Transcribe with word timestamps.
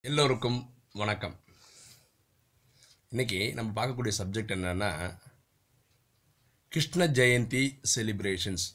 எல்லோருக்கும் 0.00 0.74
வணக்கம். 0.92 1.40
இன்றைக்கி 3.10 3.52
நம்ம 3.52 3.86
பார்க்கக்கூடிய 3.86 4.12
சப்ஜெக்ட் 4.18 4.52
என்னென்னா 4.56 5.18
கிருஷ்ண 6.68 7.06
ஜெயந்தி 7.06 7.80
செலிப்ரேஷன்ஸ் 7.96 8.66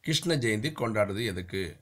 கிருஷ்ண 0.00 0.36
ஜெயந்தி 0.36 0.70
கொண்டாடுறது 0.72 1.26
எதுக்கு? 1.26 1.76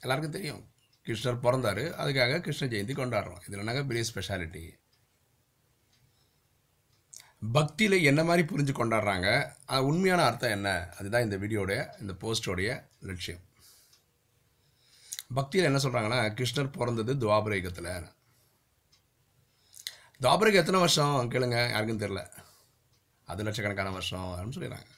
எல்லாருக்கும் 0.00 0.32
தெரியும். 0.32 0.72
கிருஷ்ணர் 1.04 1.42
பிறந்தாரு 1.46 1.84
அதுக்காக 2.02 2.40
கிருஷ்ண 2.40 2.66
ஜெயந்தி 2.66 2.96
கொண்டாடுறோம். 3.00 3.48
இதில் 3.48 3.62
நாங்கள் 3.62 3.86
பெரிய 3.86 4.04
ஸ்பெஷாலிட்டி 4.14 4.72
பக்தியில் 7.52 8.02
என்ன 8.02 8.24
மாதிரி 8.24 8.54
புரிஞ்சு 8.54 8.76
கொண்டாடுறாங்க? 8.76 9.54
அது 9.64 9.84
உண்மையான 9.84 10.22
அர்த்தம் 10.22 10.50
என்ன? 10.50 10.94
அதுதான் 10.98 11.22
இந்த 11.22 11.36
வீடியோடைய 11.36 12.00
இந்த 12.00 12.12
போஸ்டோடைய 12.12 12.86
லட்சியம். 13.00 13.48
பக்தியில் 15.34 15.68
என்ன 15.72 15.78
சொல்கிறாங்கன்னா 15.82 16.20
கிருஷ்ணர் 16.38 16.78
பிறந்தது 16.78 17.14
துவாபர 17.14 17.54
யுகத்தில் 17.54 18.18
துவாபரக்கு 20.20 20.60
எத்தனை 20.62 20.80
வருஷம்? 20.80 21.30
கேளுங்க 21.30 21.70
யாருக்கும் 21.70 21.98
தெரில 21.98 22.20
அது 23.24 23.42
லட்சக்கணக்கான 23.42 23.90
வருஷம் 23.90 24.26
அப்படின்னு 24.30 24.58
சொல்லிடுறாங்க. 24.58 24.90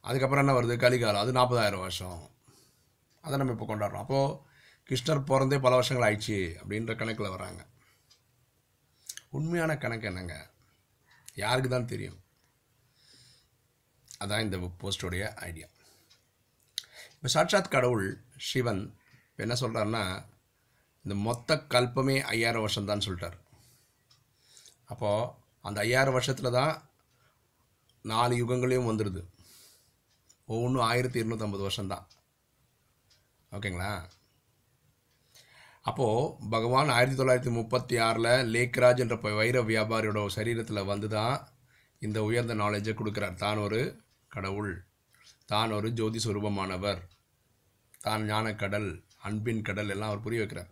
அதுக்கப்புறம் 0.00 0.48
என்ன 0.48 0.60
வருது? 0.60 0.76
கலிகாலம். 0.78 1.24
அது 1.24 1.32
நாற்பதாயிரம் 1.32 1.80
வருஷம். 1.80 2.30
அதை 3.20 3.38
நம்ம 3.38 3.52
இப்போ 3.52 3.66
கொண்டாடுறோம். 3.66 4.04
அப்போது 4.04 4.38
கிருஷ்ணர் 4.88 5.24
பிறந்தே 5.24 5.58
பல 5.58 5.74
வருஷங்கள் 5.74 6.06
ஆயிடுச்சு 6.08 6.38
அப்படின்ற 6.62 6.96
கணக்கில் 6.96 7.28
வராங்க 7.28 7.66
உண்மையான 9.30 9.76
கணக்கு 9.76 10.06
என்னங்க? 10.06 10.50
யாருக்கு 11.34 11.70
தான் 11.70 11.86
தெரியும்? 11.86 12.20
அதான் 14.24 14.40
இந்த 14.40 14.56
போஸ்டோடைய 14.56 15.24
ஐடியா 15.48 15.66
இப்போ 17.14 17.28
சாட்சாத் 17.28 17.70
கடவுள் 17.70 18.24
சிவன் 18.36 18.82
இப்போ 19.38 19.54
என்ன 19.54 19.60
சொல்கிறாருன்னா 19.60 20.24
இந்த 21.02 21.14
மொத்த 21.14 21.54
கல்பமே 21.54 22.20
ஐயாயிரம் 22.20 22.60
வருஷம்தான் 22.60 22.98
சொல்லிட்டார். 22.98 23.38
அப்போது 24.84 25.30
அந்த 25.60 25.80
ஐயாயிரம் 25.80 26.12
வருஷத்தில் 26.12 26.50
தான் 26.50 26.82
நாலு 28.02 28.36
யுகங்களையும் 28.36 28.88
வந்துடுது 28.88 29.24
ஒவ்வொன்றும் 30.46 30.82
ஆயிரத்தி 30.82 31.22
இருநூற்றம்பது 31.22 31.60
வருஷம்தான். 31.60 32.08
ஓகேங்களா? 33.52 34.02
அப்போது 35.82 36.48
பகவான் 36.50 36.88
ஆயிரத்தி 36.88 37.22
தொள்ளாயிரத்தி 37.22 37.52
முப்பத்தி 37.52 37.98
ஆறில் 37.98 38.54
லேக்ராஜ் 38.54 38.98
என்ற 38.98 39.18
ப- 39.18 39.32
வைர 39.32 39.62
வியாபாரியோட 39.62 40.26
சரீரத்தில் 40.34 40.86
வந்து 40.86 41.08
தான் 41.08 41.48
இந்த 41.98 42.22
உயர்ந்த 42.22 42.54
நாலேஜை 42.54 42.94
கொடுக்குறார். 42.94 43.34
தான் 43.34 43.56
ஒரு 43.56 44.02
கடவுள். 44.28 44.86
தான் 45.46 45.70
ஒரு 45.70 45.90
ஜோதி 45.90 46.20
சுரூபமானவர். 46.24 47.02
தான் 48.00 48.22
ஞானக்கடல். 48.22 49.06
அன்பின் 49.18 49.62
கடல் 49.62 49.88
எல்லாம் 49.88 50.08
அவர் 50.08 50.22
புரிய 50.22 50.42
வைக்கிறார். 50.42 50.70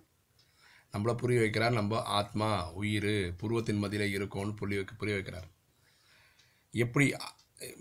நம்மளை 0.92 1.14
புரிய 1.14 1.40
வைக்கிறார் 1.40 1.72
நம்ம 1.72 2.02
ஆத்மா 2.02 2.72
உயிர் 2.72 3.34
புருவத்தின் 3.36 3.78
மதியில் 3.78 4.16
இருக்கோன்னு 4.18 4.56
புரிய 4.56 4.76
வைக்க 4.76 4.94
புரிய 4.94 5.16
வைக்கிறார். 5.18 5.48
எப்படி 6.70 7.06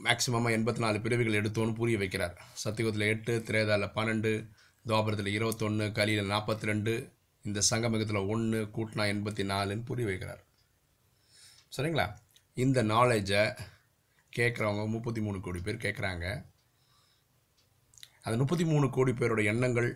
மேக்சிமமாக 0.03 0.55
எண்பத்தி 0.57 0.77
நாலு 0.77 1.01
பிறவிகள் 1.01 1.41
எடுத்தோன்னு 1.41 1.75
புரிய 1.75 1.97
வைக்கிறார். 1.97 2.35
சத்தியகுதத்தில் 2.63 3.11
எட்டு 3.13 3.43
திரேதாவில் 3.45 3.95
பன்னெண்டு 3.95 4.49
துவாபரத்தில் 4.87 5.27
இருபத்தொன்று 5.27 5.91
கலியில் 5.91 6.29
நாற்பத்தி 6.29 6.61
ரெண்டு 6.61 7.13
இந்த 7.43 7.61
சங்கமிகத்தில் 7.69 8.27
ஒன்று 8.27 8.69
கூட்டினா 8.75 9.05
எண்பத்தி 9.13 9.43
நாலுன்னு 9.51 9.85
புரிய 9.85 10.07
வைக்கிறார். 10.07 10.43
சரிங்களா? 11.77 12.15
இந்த 12.53 12.83
நாலேஜை 12.83 13.57
கேட்குறவங்க 14.35 14.87
முப்பத்தி 14.87 15.21
மூணு 15.21 15.39
கோடி 15.39 15.59
பேர் 15.59 15.83
கேட்குறாங்க. 15.85 16.45
அந்த 18.21 18.37
முப்பத்தி 18.37 18.65
மூணு 18.65 18.89
கோடி 18.89 19.11
பேரோட 19.11 19.43
எண்ணங்கள் 19.43 19.89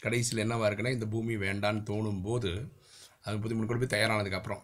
கடைசியில் 0.00 0.42
என்னவாக 0.44 0.68
இருக்குன்னா 0.68 0.96
இந்த 0.96 1.06
பூமி 1.06 1.34
வேண்டான்னு 1.36 1.86
தோணும் 1.90 2.22
போது 2.22 2.50
அது 3.22 3.34
முப்பத்தி 3.34 3.56
மூணு 3.56 3.68
கோடி 3.68 3.80
போய் 3.82 3.94
தயாரானதுக்கப்புறம் 3.96 4.62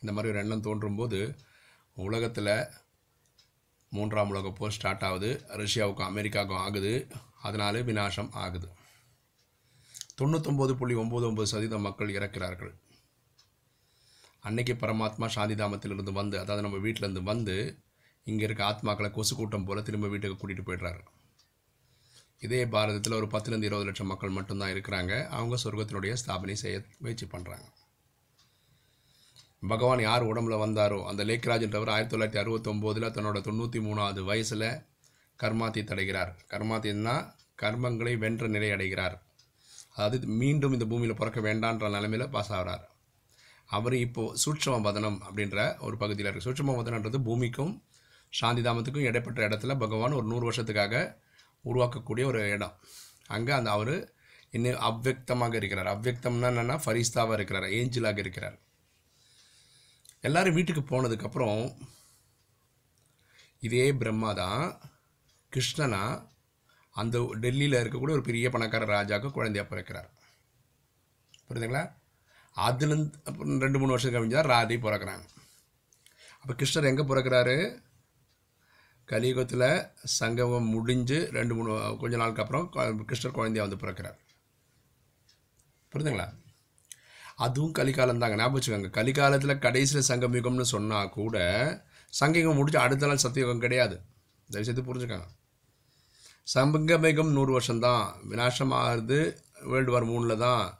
இந்த 0.00 0.10
மாதிரி 0.12 0.32
ஒரு 0.32 0.40
எண்ணம் 0.42 0.66
தோன்றும் 0.66 0.96
போது 0.96 1.20
உலகத்தில் 1.96 2.52
மூன்றாம் 3.92 4.28
உலக 4.28 4.50
போர் 4.50 4.74
ஸ்டார்ட் 4.76 5.04
ஆகுது 5.08 5.30
ரஷ்யாவுக்கும் 5.60 6.08
அமெரிக்காவுக்கும் 6.10 6.62
ஆகுது 6.64 6.92
அதனால 7.42 7.80
விநாசம் 7.80 8.30
ஆகுது. 8.44 8.68
தொண்ணூத்தொம்பது 10.20 10.72
புள்ளி 10.72 10.94
ஒம்பது 10.94 11.24
ஒம்பது 11.30 11.48
சதவீதம் 11.52 11.86
மக்கள் 11.88 12.14
இறக்கிறார்கள். 12.14 12.72
அன்னைக்கு 14.42 14.74
பரமாத்மா 14.74 15.26
சாந்திதாமத்திலிருந்து 15.36 16.12
வந்து 16.12 16.36
அதாவது 16.38 16.64
நம்ம 16.66 16.78
வீட்டிலேருந்து 16.86 17.22
வந்து 17.22 17.56
இங்கே 18.26 18.44
இருக்க 18.44 18.62
ஆத்மாக்களை 18.70 19.10
கொசு 19.10 19.34
கூட்டம் 19.36 19.64
போல் 19.64 19.82
திரும்ப 19.82 20.08
வீட்டுக்கு 20.08 20.36
கூட்டிகிட்டு 20.36 20.68
போயிடுறாரு. 20.68 21.02
இதே 22.42 22.60
பாரதத்தில் 22.74 23.18
ஒரு 23.18 23.26
பத்துலேருந்து 23.32 23.68
இருபது 23.68 23.86
லட்சம் 23.88 24.10
மக்கள் 24.12 24.36
மட்டும்தான் 24.36 24.72
இருக்கிறாங்க. 24.74 25.12
அவங்க 25.36 25.56
சொர்க்கத்தினுடைய 25.64 26.14
ஸ்தாபனை 26.22 26.56
செய்ய 26.62 26.78
முயற்சி 27.02 27.26
பண்ணுறாங்க 27.34 27.66
பகவான் 29.70 30.02
யார் 30.06 30.24
உடம்புல 30.30 30.56
வந்தாரோ 30.64 30.98
அந்த 31.10 31.22
லேக்ராஜ்ன்றவர் 31.28 31.92
ஆயிரத்தி 31.92 32.12
தொள்ளாயிரத்தி 32.12 32.40
அறுபத்தொம்போதில் 32.42 33.14
தன்னோட 33.16 33.38
தொண்ணூற்றி 33.46 33.78
மூணாவது 33.86 34.20
வயசில் 34.30 34.68
கர்மாத்தி 35.38 35.80
தடைகிறார். 35.84 36.32
கர்மாத்தின்னா 36.52 37.14
கர்மங்களை 37.62 38.12
வென்ற 38.24 38.46
நிலை 38.54 38.68
அடைகிறார். 38.76 39.16
அதாவது 39.94 40.26
மீண்டும் 40.40 40.74
இந்த 40.76 40.86
பூமியில் 40.90 41.18
பிறக்க 41.20 41.40
வேண்டான்ற 41.48 41.88
நிலைமையில் 41.96 42.32
பாஸ் 42.34 42.52
ஆகிறார். 42.58 42.84
அவர் 43.70 43.94
இப்போது 44.06 44.38
சூட்சம 44.42 44.80
வதனம் 44.86 45.18
அப்படின்ற 45.26 45.58
ஒரு 45.86 45.96
பகுதியில் 46.02 46.28
இருக்குது 46.28 46.46
சூட்சம 46.48 46.74
வதனன்றது 46.78 47.18
பூமிக்கும் 47.28 47.72
சாந்திதாமத்துக்கும் 48.32 49.08
இடைப்பட்ட 49.10 49.40
இடத்துல 49.48 49.74
பகவான் 49.84 50.16
ஒரு 50.18 50.26
நூறு 50.32 50.44
வருஷத்துக்காக 50.48 50.94
உருவாக்கக்கூடிய 51.70 52.24
ஒரு 52.24 52.40
இடம். 52.50 52.76
அங்கே 53.26 53.52
அந்த 53.52 53.70
அவர் 53.70 53.94
இன்னும் 54.50 54.84
அவ்வக்தமாக 54.88 55.54
இருக்கிறார். 55.54 55.90
அவ்வக்தம்னா 55.94 56.48
என்னென்னா 56.52 56.76
ஃபரிஸ்தாவாக 56.84 57.32
இருக்கிறார் 57.32 57.66
ஏஞ்சலாக 57.78 58.18
இருக்கிறார். 58.18 58.56
எல்லாரும் 60.20 60.54
வீட்டுக்கு 60.54 60.82
போனதுக்கப்புறம் 60.82 61.60
இதே 63.66 63.92
பிரம்மா 63.92 64.32
தான் 64.32 64.62
கிருஷ்ணனா 65.52 66.02
அந்த 66.90 67.18
டெல்லியில் 67.40 67.80
இருக்கக்கூடிய 67.82 68.16
ஒரு 68.18 68.22
பெரிய 68.22 68.50
பணக்கார 68.50 68.84
ராஜாவுக்கு 68.86 69.30
குழந்தையாக 69.30 69.68
பிறக்கிறார். 69.70 70.08
புரியுதுங்களா? 71.48 71.82
அதுலேருந்து 72.56 73.10
அப்புறம் 73.24 73.60
ரெண்டு 73.60 73.78
மூணு 73.78 73.94
வருஷம் 73.94 74.14
கழிஞ்சா 74.14 74.42
ராதை 74.52 74.76
பிறக்கிறாங்க. 74.84 75.26
அப்போ 76.40 76.52
கிருஷ்ணர் 76.52 76.90
எங்கே 76.90 77.02
பிறக்கிறாரு? 77.02 77.56
கலியுகத்தில் 79.06 79.86
சங்கமம் 80.04 80.68
முடிஞ்சு 80.68 81.28
ரெண்டு 81.32 81.54
மூணு 81.54 81.96
கொஞ்ச 82.00 82.16
நாளுக்கு 82.16 82.42
அப்புறம் 82.42 82.72
கிருஷ்ணர் 83.08 83.30
குழந்தையாக 83.30 83.76
வந்து 83.76 83.76
பிறக்கிறார். 83.76 84.18
புரியுதுங்களா? 85.92 86.34
அதுவும் 87.36 87.72
கலிகாலம் 87.72 88.18
தாங்க. 88.18 88.36
ஞாபகம் 88.36 88.60
வச்சுக்கோங்க. 88.60 88.90
கலிகாலத்தில் 88.90 89.58
கடைசியில் 89.58 90.08
சங்கமிகம்னு 90.08 90.60
சொன்னால் 90.60 91.08
கூட 91.08 91.36
சங்கயுகம் 92.20 92.54
முடிச்சு 92.54 92.78
அடுத்த 92.78 93.06
நாள் 93.06 93.22
சத்தியுகம் 93.22 93.58
கிடையாது. 93.58 94.00
தயவுசெய்து 94.50 94.94
புரிஞ்சுக்கோங்க. 94.94 95.26
சங்கமிகம் 96.54 97.32
நூறு 97.32 97.52
வருஷம்தான். 97.52 98.14
விநாசம் 98.30 98.70
ஆகுது 98.70 99.40
வேர்ல்டு 99.62 99.92
வார் 99.92 100.06
மூணில் 100.06 100.36
தான். 100.36 100.78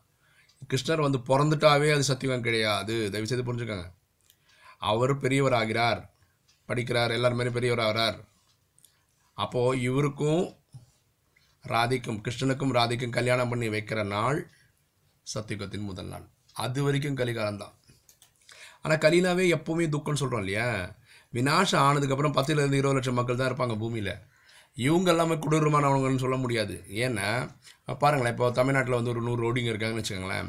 கிருஷ்ணர் 0.68 1.00
வந்து 1.00 1.18
பிறந்துட்டாவே 1.18 1.92
அது 1.92 2.02
சத்தியுகம் 2.02 2.40
கிடையாது. 2.40 3.10
தயவுசெய்து 3.10 3.54
புரிஞ்சுக்கோங்க. 3.54 3.92
அவர் 4.78 5.18
பெரியவர் 5.18 5.52
ஆகிறார் 5.52 6.15
படிக்கிறார் 6.68 7.16
எல்லாருமே 7.16 7.54
பெரியவர் 7.56 7.84
ஆகிறார். 7.86 8.18
அப்போது 9.38 9.80
இவருக்கும் 9.88 10.44
ராதிக்கும் 11.64 12.20
கிருஷ்ணனுக்கும் 12.24 12.74
ராதிக்கும் 12.78 13.16
கல்யாணம் 13.16 13.50
பண்ணி 13.52 13.68
வைக்கிற 13.74 14.00
நாள் 14.14 14.38
சத்தியுகத்தின் 15.26 15.88
முதல் 15.88 16.10
நாள். 16.12 16.26
அது 16.64 16.80
வரைக்கும் 16.86 17.18
கலிகாலம் 17.20 17.60
தான் 17.62 17.74
ஆனால் 18.82 19.02
கலினாவே 19.04 19.44
எப்போவுமே 19.56 19.86
துக்கம்னு 19.94 20.20
சொல்கிறோம் 20.20 20.42
இல்லையா? 20.44 20.66
வினாஷம் 21.36 21.84
ஆனதுக்கப்புறம் 21.86 22.34
பத்துலேருந்து 22.36 22.80
இருபது 22.80 22.96
லட்சம் 22.96 23.18
மக்கள் 23.18 23.38
தான் 23.38 23.50
இருப்பாங்க 23.50 23.74
பூமியில். 23.80 24.12
இவங்க 24.86 25.08
எல்லாமே 25.12 25.34
கொடூரமானவங்கன்னு 25.44 26.22
சொல்ல 26.24 26.36
முடியாது. 26.42 26.74
ஏன்னா 27.04 27.28
பாருங்களேன் 28.02 28.34
இப்போ 28.34 28.46
தமிழ்நாட்டில் 28.58 28.98
வந்து 28.98 29.12
ஒரு 29.14 29.22
நூறு 29.26 29.40
ரவுடிங்க 29.44 29.72
இருக்காங்கன்னு 29.72 30.02
வச்சுக்கோங்களேன். 30.02 30.48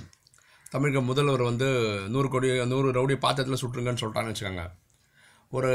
தமிழக 0.73 1.01
முதல்வர் 1.09 1.43
வந்து 1.49 1.67
நூறு 2.13 2.29
கோடி 2.33 2.47
நூறு 2.73 2.87
ரவுடி 2.97 3.15
பாத்திரத்தில் 3.25 3.61
சுட்டுருங்கன்னு 3.61 4.01
சொல்லிட்டாங்கன்னு 4.01 4.35
வச்சுக்கோங்க. 4.35 4.65
ஒரு 5.51 5.69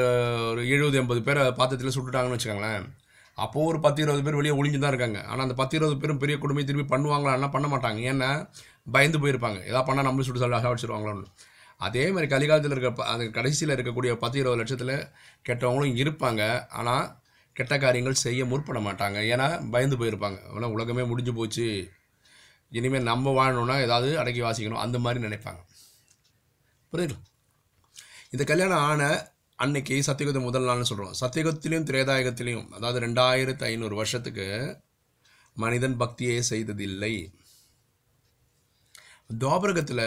ஒரு 0.51 0.69
எழுபது 0.69 0.99
எண்பது 0.99 1.23
பேரை 1.23 1.53
பாத்திரத்தில் 1.53 1.95
சுட்டுட்டாங்கன்னு 1.97 2.37
வச்சுக்கோங்களேன். 2.37 2.85
அப்போது 3.35 3.67
ஒரு 3.67 3.81
பத்து 3.81 4.03
இருபது 4.03 4.23
பேர் 4.23 4.35
வெளியே 4.35 4.55
ஒளிஞ்சு 4.61 4.79
தான் 4.79 4.93
இருக்காங்க. 4.95 5.23
ஆனால் 5.23 5.41
அந்த 5.41 5.55
பத்து 5.55 5.77
இருபது 5.77 5.99
பேரும் 5.99 6.19
பெரிய 6.19 6.39
குடும்பம் 6.39 6.65
திரும்பி 6.65 6.97
பண்ணுவாங்களான்னா 6.97 7.51
பண்ண 7.51 7.67
மாட்டாங்க. 7.69 8.01
ஏன்னா 8.13 8.51
பயந்து 8.93 9.19
போயிருப்பாங்க. 9.19 9.67
ஏதாவது 9.67 9.87
பண்ணால் 9.89 10.07
நம்மளும் 10.09 10.23
சுட்டு 10.23 10.41
சொல்லி 10.41 10.57
சாவடிச்சிருவாங்களோன்னு. 10.57 11.25
அதே 11.77 12.11
மாதிரி 12.11 12.35
கலிகாலத்தில் 12.35 12.71
இருக்க 12.71 13.05
அந்த 13.05 13.25
கடைசியில் 13.27 13.75
இருக்கக்கூடிய 13.77 14.13
பத்து 14.15 14.39
இருபது 14.39 14.57
லட்சத்தில் 14.57 14.95
கெட்டவங்களும் 15.49 15.99
இருப்பாங்க. 16.03 16.67
ஆனால் 16.69 17.21
கெட்ட 17.53 17.79
காரியங்கள் 17.79 18.15
செய்ய 18.15 18.45
முற்பட 18.45 18.81
மாட்டாங்க. 18.81 19.19
ஏன்னா 19.33 19.71
பயந்து 19.71 19.97
போயிருப்பாங்க. 19.97 20.39
ஆனால் 20.55 20.71
உலகமே 20.71 21.03
முடிஞ்சு 21.03 21.35
போச்சு. 21.35 21.91
இனிமேல் 22.71 23.03
நம்ம 23.03 23.31
வாழணும்னா 23.31 23.81
ஏதாவது 23.81 24.19
அடக்கி 24.19 24.43
வாசிக்கணும். 24.43 24.85
அந்த 24.85 24.99
மாதிரி 24.99 25.27
நினைப்பாங்க. 25.27 25.61
புரியுதுங்களா? 26.93 27.29
இந்த 28.31 28.45
கல்யாணம் 28.45 28.79
ஆன 28.79 29.32
அன்னைக்கு 29.63 29.97
சத்தியுகத்து 30.07 30.41
முதல் 30.47 30.67
நாள்னு 30.69 30.89
சொல்கிறோம் 30.89 31.17
சத்தியுகத்திலையும் 31.19 31.87
திரேதாயுகத்திலையும் 31.89 32.71
அதாவது 32.77 32.99
ரெண்டாயிரத்து 33.05 33.65
ஐநூறு 33.69 33.95
வருஷத்துக்கு 33.99 34.47
மனிதன் 35.57 35.97
பக்தியே 36.01 36.37
செய்ததில்லை. 36.49 37.13
துவாபரகத்தில் 39.43 40.07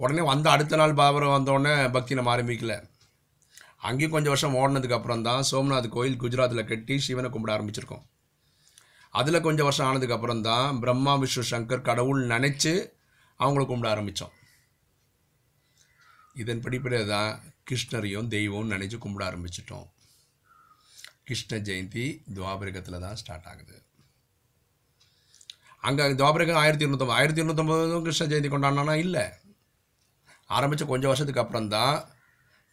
உடனே 0.00 0.22
வந்த 0.30 0.46
அடுத்த 0.54 0.78
நாள் 0.80 0.94
பாபரம் 1.00 1.34
வந்தோடனே 1.36 1.74
பக்தி 1.96 2.18
நம்ம 2.18 2.32
ஆரம்பிக்கல. 2.34 2.74
அங்கேயும் 3.88 4.14
கொஞ்சம் 4.14 4.34
வருஷம் 4.34 4.56
ஓடினதுக்கப்புறம் 4.60 5.26
தான் 5.28 5.42
சோம்நாத் 5.50 5.90
கோயில் 5.96 6.20
குஜராத்தில் 6.22 6.68
கட்டி 6.70 6.94
சிவனை 7.08 7.30
கும்பிட 7.32 7.52
ஆரம்பிச்சிருக்கோம். 7.56 8.04
அதில் 9.14 9.44
கொஞ்சம் 9.46 9.68
வருஷம் 9.68 9.88
ஆனதுக்கப்புறம் 9.90 10.46
தான் 10.50 10.78
பிரம்மா 10.82 11.14
விஷ்ணு 11.22 11.44
சங்கர் 11.52 11.86
கடவுள் 11.90 12.22
நினச்சி 12.32 12.72
அவங்கள 13.40 13.64
கும்பிட 13.68 13.88
ஆரம்பித்தோம் 13.94 14.34
இதன் 16.42 16.64
படிப்படியாக 16.64 17.06
தான் 17.14 17.32
கிருஷ்ணரையும் 17.68 18.28
தெய்வம்னு 18.34 18.74
நினச்சி 18.74 18.98
கும்பிட 19.04 19.22
ஆரம்பிச்சிட்டோம். 19.28 19.86
கிருஷ்ண 21.28 21.56
ஜெயந்தி 21.68 22.04
துவாபரகத்தில் 22.36 23.02
தான் 23.04 23.18
ஸ்டார்ட் 23.20 23.48
ஆகுது. 23.52 23.76
அங்கே 25.88 26.04
துவாபரகம் 26.20 26.60
ஆயிரத்தி 26.62 26.84
இருநூத்தம்பது 26.84 27.18
ஆயிரத்தி 27.18 27.40
இருநூத்தொம்பதும் 27.42 28.06
கிருஷ்ண 28.06 28.24
ஜெயந்தி 28.30 28.50
கொண்டாடினா 28.52 28.94
இல்லை. 29.04 29.24
ஆரம்பித்த 30.56 30.84
கொஞ்சம் 30.92 31.10
வருஷத்துக்கு 31.10 31.42
அப்புறம் 31.42 31.68
தான் 31.76 31.96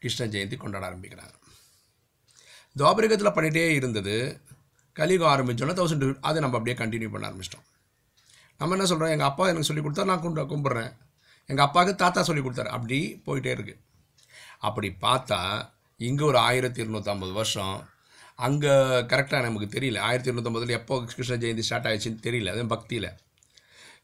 கிருஷ்ண 0.04 0.26
ஜெயந்தி 0.34 0.58
கொண்டாட 0.64 0.84
ஆரம்பிக்கிறாங்க. 0.90 1.36
துவாபரகத்தில் 2.80 3.36
பண்ணிகிட்டே 3.36 3.66
இருந்தது. 3.80 4.16
கலியுகம் 5.00 5.32
ஆரம்பித்தோன்னா 5.34 5.76
தௌசண்ட் 5.80 6.06
அதை 6.28 6.38
நம்ம 6.44 6.58
அப்படியே 6.58 6.78
கண்டினியூ 6.82 7.10
பண்ண 7.14 7.30
ஆரம்பிச்சிட்டோம். 7.30 7.66
நம்ம 8.60 8.76
என்ன 8.76 8.86
சொல்கிறோம் 8.92 9.14
எங்கள் 9.14 9.30
அப்பா 9.30 9.48
எனக்கு 9.52 9.70
சொல்லி 9.70 9.84
கொடுத்தா 9.86 10.10
நான் 10.12 10.24
கும்பிட 10.26 10.44
கும்பிட்றேன். 10.52 10.92
எங்கள் 11.50 11.66
அப்பாவுக்கு 11.66 12.02
தாத்தா 12.04 12.22
சொல்லி 12.30 12.44
கொடுத்தாரு. 12.44 12.72
அப்படி 12.78 13.00
போயிட்டே 13.26 13.52
இருக்குது 13.56 13.82
அப்படி 14.68 14.90
பார்த்தா 15.06 15.40
இங்கே 16.00 16.24
ஒரு 16.32 16.40
ஆயிரத்தி 16.48 16.80
இருநூற்றம்பது 16.84 17.34
வருஷம். 17.40 17.76
அங்கே 18.46 18.74
கரெக்டாக 19.12 19.44
நமக்கு 19.48 19.68
தெரியல. 19.76 20.00
ஆயிரத்தி 20.08 20.30
இருநூற்றம்பதில் 20.32 20.78
எப்போ 20.80 20.96
கிருஷ்ண 21.12 21.36
ஜெயந்தி 21.44 21.66
ஸ்டார்ட் 21.68 21.88
ஆயிடுச்சுன்னு 21.90 22.26
தெரியல. 22.28 22.54
அதுவும் 22.56 22.74
பக்தியில். 22.76 23.10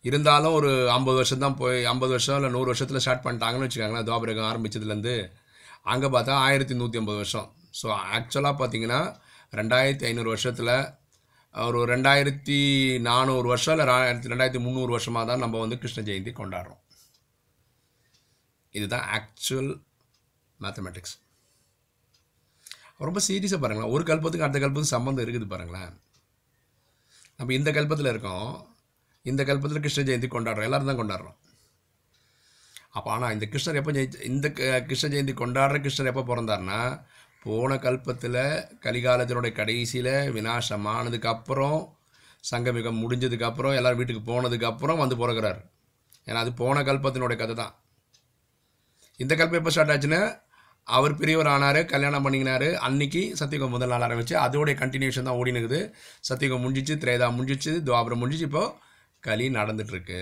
இருந்தாலும் 0.10 0.56
ஒரு 0.60 0.70
ஐம்பது 0.98 1.18
வருஷம் 1.22 1.44
தான் 1.46 1.58
போய் 1.62 1.80
ஐம்பது 1.94 2.14
வருஷம் 2.16 2.38
இல்லை 2.40 2.50
நூறு 2.56 2.70
வருஷத்தில் 2.72 3.04
ஸ்டார்ட் 3.06 3.26
பண்ணிட்டாங்கன்னு 3.26 3.68
வச்சுக்கோங்களேன் 3.68 4.08
துவாபரகம் 4.10 4.50
ஆரம்பிச்சதுலேருந்து. 4.52 5.16
அங்கே 5.94 6.08
பார்த்தா 6.16 6.34
ஆயிரத்தி 6.48 6.76
நூற்றி 6.80 7.00
ஐம்பது 7.02 7.20
வருஷம் 7.22 7.48
ஸோ 7.80 7.88
ஆக்சுவலாக 8.18 8.56
பார்த்தீங்கன்னா 8.62 9.02
ரெண்டாயிரத்தி 9.60 10.06
ஐநூறு 10.10 10.30
வருஷத்தில் 10.34 10.74
ஒரு 11.56 11.80
ரெண்டாயிரத்தி 11.94 12.60
நானூறு 13.08 13.48
வருஷம் 13.54 13.74
இல்லை 13.76 13.86
ரெண்டாயிரத்தி 13.92 14.32
ரெண்டாயிரத்தி 14.32 14.62
முந்நூறு 14.66 14.92
வருஷமாக 14.96 15.26
தான் 15.30 15.42
நம்ம 15.44 15.60
வந்து 15.64 15.80
கிருஷ்ண 15.82 16.02
ஜெயந்தி 16.10 16.32
கொண்டாடுறோம். 16.40 16.82
இதுதான் 18.76 19.08
ஆக்சுவல் 19.18 19.72
மேத்தமெட்டிக்ஸ் 20.62 21.18
ரொம்ப 22.98 23.22
சீரியஸாக 23.28 23.60
பாருங்களேன். 23.60 23.92
ஒரு 23.92 24.04
கல்பத்துக்கும் 24.04 24.42
அடுத்த 24.42 24.68
கல்பத்துக்கும் 24.68 24.92
சம்மந்தம் 24.96 25.26
இருக்குது 25.26 25.48
பாருங்களேன். 25.48 26.02
நம்ம 27.38 27.54
இந்த 27.54 27.72
கல்பத்தில் 27.72 28.10
இருக்கோம். 28.10 28.76
இந்த 29.24 29.44
கல்பத்தில் 29.44 29.80
கிருஷ்ண 29.80 30.04
ஜெயந்தி 30.04 30.30
கொண்டாடுறோம். 30.30 30.62
எல்லோரும் 30.62 30.96
தான் 30.96 31.00
கொண்டாடுறோம். 31.00 31.36
அப்போ 32.90 33.12
ஆனால் 33.12 33.34
இந்த 33.34 33.48
கிருஷ்ணர் 33.52 33.76
எப்போ 33.76 33.92
ஜெயந்தி 33.92 34.22
இந்த 34.22 34.52
க- 34.52 34.82
கிருஷ்ண 34.82 35.10
ஜெயந்தி 35.10 35.36
கொண்டாடுற 35.36 35.90
கிருஷ்ணர் 35.90 36.14
எப்போ 36.14 36.36
பிறந்தாருன்னா 36.36 37.06
போன 37.44 37.76
கல்பத்தில் 37.76 38.68
கலிகாலத்தினுடைய 38.82 39.52
கடைசியில் 39.52 40.06
வினாசமானதுக்கப்புறம் 40.06 41.92
சங்கமிகம் 42.52 43.02
முடிஞ்சதுக்கப்புறம் 43.02 43.76
எல்லோரும் 43.76 43.98
வீட்டுக்கு 43.98 44.32
போனதுக்கப்புறம் 44.32 44.98
வந்து 44.98 45.28
பிறகுறாரு. 45.28 45.70
ஏன்னா 46.26 46.34
அது 46.34 46.54
போன 46.54 46.82
கல்பத்தினுடைய 46.82 47.38
கதை 47.38 47.56
தான் 47.56 47.76
இந்த 49.18 49.36
கல்பம் 49.36 49.54
எப்போ 49.54 49.70
ஸ்டார்ட் 49.70 49.90
ஆச்சுன்னா 49.90 50.50
அவர் 50.88 51.18
பெரியவர் 51.18 51.48
ஆனார் 51.48 51.86
கல்யாணம் 51.86 52.26
பண்ணிக்கினாரு. 52.26 52.74
அன்னைக்கு 52.74 53.36
சத்தியகம் 53.36 53.74
முதல் 53.76 53.92
நாள் 53.94 54.06
ஆரம்பிச்சு 54.08 54.36
அதோடைய 54.46 54.76
கண்டினியூஷன் 54.82 55.28
தான் 55.30 55.40
ஓடினுக்குது. 55.42 55.80
சத்தியகம் 56.30 56.64
முடிஞ்சிச்சு 56.64 56.96
திரேதா 57.04 57.28
முடிஞ்சிச்சு 57.38 57.74
துவாபரம் 57.88 58.22
முடிஞ்சிச்சு 58.22 58.48
இப்போ 58.50 58.64
களி 59.20 59.50
நடந்துட்டுருக்கு. 59.50 60.22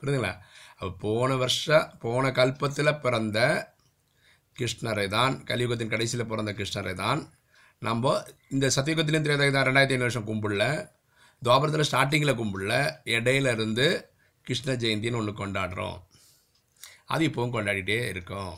புரியுதுங்களா? 0.00 0.32
அப்போ 0.78 0.92
போன 1.04 1.36
வருஷம் 1.36 1.92
போன 1.98 2.30
கல்பத்தில் 2.30 3.00
பிறந்த 3.04 3.38
கிருஷ்ணரை 4.58 5.08
தான் 5.08 5.44
கலியுகத்தின் 5.50 5.92
கடைசியில் 5.92 6.26
பிறந்த 6.26 6.52
கிருஷ்ணரை 6.52 6.94
தான் 6.94 7.20
நம்ம 7.78 8.22
இந்த 8.48 8.66
சத்தியுகத்திலையும் 8.76 9.26
திரேதா 9.26 9.50
தான் 9.50 9.66
ரெண்டாயிரத்தி 9.68 9.96
ஐநூறு 9.96 10.08
வருஷம் 10.08 10.28
கும்பிடல. 10.30 10.64
துவாபரத்தில் 11.42 11.88
ஸ்டார்டிங்கில் 11.90 12.38
கும்பிடல. 12.40 12.74
இடையில 13.04 13.52
இருந்து 13.52 13.86
கிருஷ்ண 14.46 14.72
ஜெயந்தின்னு 14.72 15.20
ஒன்று 15.20 15.32
கொண்டாடுறோம். 15.32 15.98
அது 17.06 17.22
இப்போவும் 17.28 17.54
கொண்டாடிட்டே 17.56 17.98
இருக்கோம். 18.08 18.54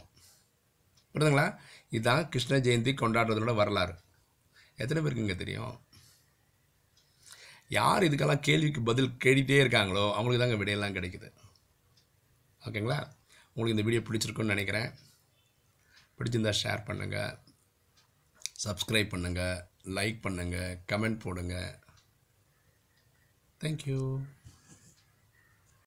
புரியுதுங்களா? 1.14 1.46
இதுதான் 1.90 2.28
கிருஷ்ண 2.28 2.56
ஜெயந்தி 2.56 2.93
கொண்டாடுறதோட 3.00 3.55
வரலாறு. 3.55 3.94
எத்தனை 4.76 4.99
பேருக்கு 5.02 5.25
இங்கே 5.25 5.37
தெரியும்? 5.37 5.75
யார் 7.69 8.02
இதுக்கெல்லாம் 8.02 8.46
கேள்விக்கு 8.49 8.81
பதில் 8.82 9.16
கேட்டிகிட்டே 9.25 9.58
இருக்காங்களோ 9.62 10.05
அவங்களுக்கு 10.16 10.43
தாங்க 10.43 10.58
விடையெல்லாம் 10.61 10.96
கிடைக்குது. 10.96 11.28
ஓகேங்களா? 12.66 12.99
உங்களுக்கு 13.55 13.76
இந்த 13.76 13.84
வீடியோ 13.87 14.02
பிடிச்சிருக்குன்னு 14.06 14.55
நினைக்கிறேன். 14.55 14.90
பிடிச்சிருந்தா 16.19 16.52
ஷேர் 16.62 16.82
பண்ணுங்கள் 16.88 17.32
சப்ஸ்கிரைப் 18.64 19.12
பண்ணுங்கள் 19.14 19.62
லைக் 19.96 20.20
பண்ணுங்கள் 20.26 20.76
கமெண்ட் 20.93 21.22
போடுங்க. 21.25 21.56
தேங்க்யூ 23.61 23.99